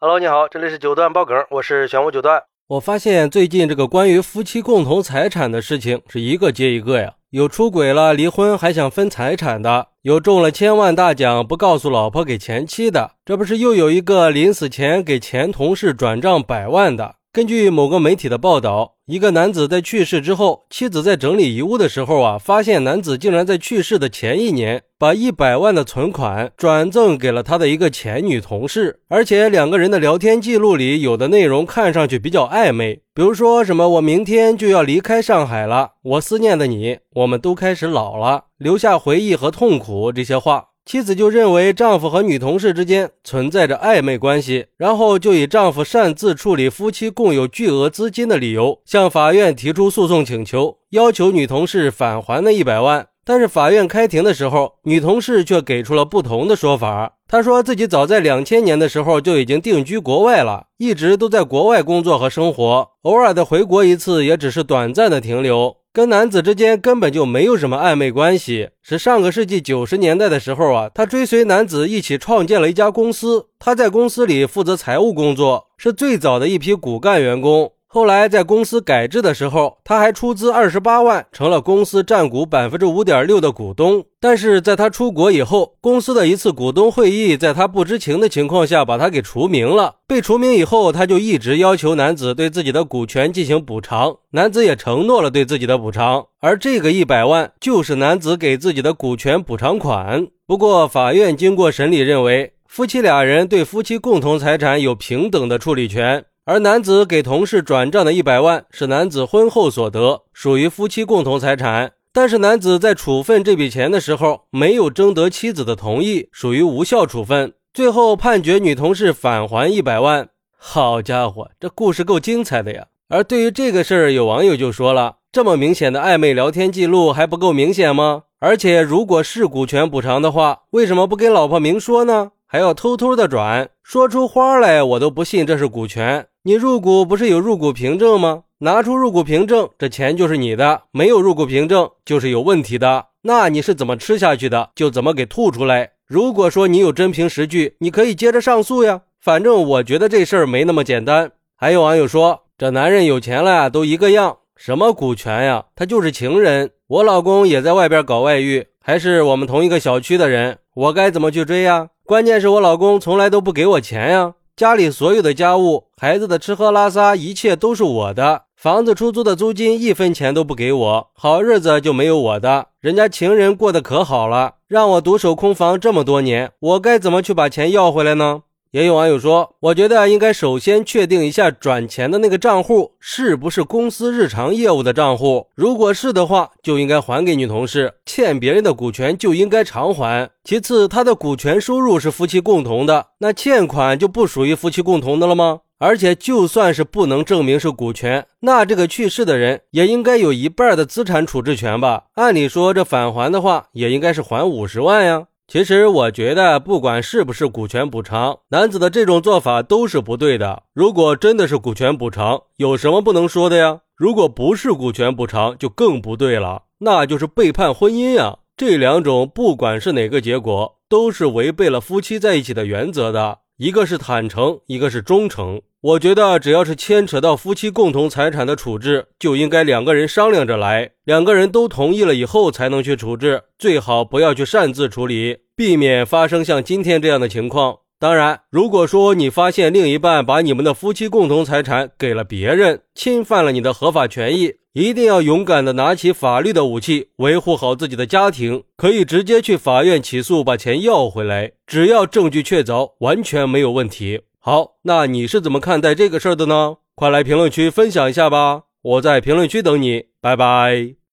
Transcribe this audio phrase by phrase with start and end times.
[0.00, 2.44] Hello，你好，这里是九段爆梗，我是玄武九段。
[2.68, 17.16] 我发现最近这个关于夫妻共同财产的事情是一个接一个呀，有出轨了离婚还想分财产的，有中了千万大奖不告诉老婆给前妻的，这不是又有一个临死前给前同事转账百万的。
[17.30, 40.68] 根据某个媒体的报道，一个男子在去世之后，妻子在整理遗物的时候啊，发现男子竟然在去世的前一年把一百万的存款转赠给了他的一个前女同事，而且两个人的聊天记录里有的内容看上去比较暧昧，比如说什么“我明天就要离开上海了，我思念的你，我们都开始老了，留下回忆和痛苦”这些话。
[40.88, 53.06] 妻子就认为丈夫和女同事之间存在着暧昧关系，然后就以丈夫擅自处理夫妻共有巨额资金的理由，向法院提出诉讼请求，要求女同事返还那一百万。
[53.22, 57.16] 但是法院开庭的时候，女同事却给出了不同的说法。
[57.28, 65.76] 她说自己早在两千年的时候就已经定居国外了，一直都在国外工作和生活，偶尔的回国一次也只是短暂的停留。
[65.92, 77.72] 跟男子之间根本就没有什么暧昧关系，是上个世纪九十年代的时候啊，她追随男子一起创建了一家公司，他在公司里负责财务工作，是最早的一批骨干员工。
[77.90, 84.04] 后来在公司改制的时候，他还出资二十八万，成了公司占股百分之五点六的股东。
[84.20, 89.94] 但是在他出国以后，公司的一次股东会议，在他不知情的情况下把他给除名了。
[90.06, 96.26] 被除名以后，他就一直要求男子对自己的股权进行补偿，男子也承诺了对自己的补偿。
[96.40, 100.26] 而这个一百万就是男子给自己的股权补偿款。
[100.46, 106.26] 不过法院经过审理认为，夫妻俩人对夫妻共同财产有平等的处理权。
[106.48, 111.92] 而男子给同事转账的一百万是男子婚后所得，属于夫妻共同财产。
[112.10, 117.52] 但是男子在处分这笔钱的时候没有征得妻子的同意，属于无效处分。
[117.74, 120.30] 最后判决女同事返还一百万。
[120.56, 122.86] 好家伙，这故事够精彩的呀！
[123.10, 128.22] 而对于这个事儿，有网友就说了：这么明显的暧昧聊天记录还不够明显吗？
[128.38, 132.30] 而且如果是股权补偿的话，为什么不跟老婆明说呢？
[132.50, 136.28] 还要偷偷的转，说出花来，我都不信这是股权。
[136.44, 138.44] 你入股不是有入股凭证吗？
[138.60, 143.08] 拿出入股凭证，这钱就是你的；没有入股凭证，就是有问题的。
[143.20, 145.90] 那你是怎么吃下去的，就怎么给吐出来。
[146.06, 149.02] 如果说你有真凭实据，你可以接着上诉呀。
[149.20, 151.30] 反正我觉得这事儿没那么简单。
[151.54, 156.70] 还有网友说，这男人有钱了，都一个样，什么股权呀，他就是情人。
[156.86, 161.88] 我老公也在外边搞外遇，还是我们同一个小区的人，我该怎么去追呀？
[162.08, 164.32] 关键是我老公从来都不给我钱呀。
[164.56, 168.44] 家里所有的家务、孩子的吃喝拉撒，一切都是我的。
[168.56, 172.68] 房子出租的租金一分钱都不给我，好日子就没有我的。
[172.80, 178.40] 人家情人过得可好了，让我独守空房这么多年，我该怎么去把钱要回来呢？
[178.70, 185.46] 也有网友说，我觉得应该首先确定一下转钱的那个账户是不是公司日常业务的账户。
[185.54, 187.94] 如果是的话，就应该还给女同事。
[188.04, 190.28] 欠别人的股权就应该偿还。
[190.44, 195.60] 其次，他的股权收入是夫妻共同的，那欠款就不属于夫妻共同的了吗？
[195.78, 202.04] 而且，就算是不能证明是股权，那这个去世的人也应该有一半的资产处置权吧？
[202.16, 205.26] 按理说，这返还的话，也应该是还五十万呀。
[205.50, 210.64] 其实我觉得，不管是不是股权补偿，男子的这种做法都是不对的。
[210.74, 213.80] 如果真的是股权补偿，有什么不能说的呀？
[213.96, 218.40] 如果不是股权补偿，就更不对了，那就是背叛婚姻呀。
[218.58, 223.38] 这两种，不管是哪个结果，都是违背了夫妻在一起的原则的。
[223.58, 225.60] 一个是坦诚，一个是忠诚。
[225.80, 237.78] 我觉得只要是牵扯到夫妻共同财产的处置，就应该两个人商量着来，两个人都同意了以后才能去处置，最好不要去擅自处理，避免发生像今天这样的情况。
[238.00, 254.20] 当然，如果说你发现另一半把你们的夫妻共同财产给了别人，侵犯了你的合法权益，一定要勇敢的拿起法律的武器，维护好自己的家庭，可以直接去法院起诉，把钱要回来，只要证据确凿，完全没有问题。
[254.38, 256.76] 好，那你是怎么看待这个事儿的呢？
[256.94, 258.62] 快来评论区分享一下吧！
[258.82, 260.97] 我在评论区等你，拜拜。